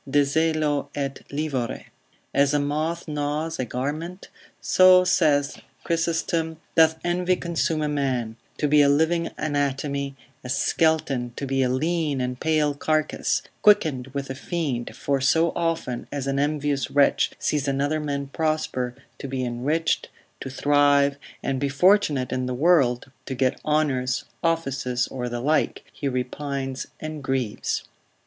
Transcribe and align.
de 0.09 0.23
zelo 0.25 0.87
et 0.95 1.23
livore. 1.31 1.85
As 2.33 2.55
a 2.55 2.59
moth 2.59 3.05
gnaws 3.07 3.59
a 3.59 3.65
garment, 3.65 4.29
so, 4.59 5.03
saith 5.03 5.59
Chrysostom, 5.83 6.57
doth 6.73 6.97
envy 7.03 7.35
consume 7.35 7.83
a 7.83 7.87
man; 7.87 8.35
to 8.57 8.67
be 8.67 8.81
a 8.81 8.89
living 8.89 9.29
anatomy: 9.37 10.15
a 10.43 10.49
skeleton, 10.49 11.33
to 11.35 11.45
be 11.45 11.61
a 11.61 11.69
lean 11.69 12.19
and 12.19 12.39
pale 12.39 12.73
carcass, 12.73 13.43
quickened 13.61 14.07
with 14.07 14.31
a 14.31 14.33
fiend, 14.33 14.89
Hall 14.89 14.95
in 14.95 14.95
Charact. 14.95 14.95
for 15.05 15.21
so 15.21 15.51
often 15.55 16.07
as 16.11 16.25
an 16.25 16.39
envious 16.39 16.89
wretch 16.89 17.33
sees 17.37 17.67
another 17.67 17.99
man 17.99 18.25
prosper, 18.25 18.95
to 19.19 19.27
be 19.27 19.45
enriched, 19.45 20.09
to 20.39 20.49
thrive, 20.49 21.19
and 21.43 21.59
be 21.59 21.69
fortunate 21.69 22.31
in 22.31 22.47
the 22.47 22.55
world, 22.55 23.11
to 23.27 23.35
get 23.35 23.61
honours, 23.63 24.23
offices, 24.41 25.07
or 25.09 25.29
the 25.29 25.41
like, 25.41 25.83
he 25.93 26.07
repines 26.09 26.87
and 26.99 27.23
grieves. 27.23 27.83